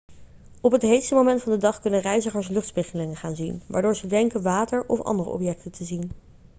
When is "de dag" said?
1.51-1.79